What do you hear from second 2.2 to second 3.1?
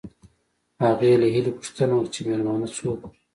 مېلمانه څوک وو